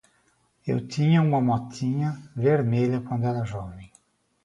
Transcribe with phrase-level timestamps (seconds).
[0.65, 3.91] Eu tinha uma motinha vermelha quando era jovem.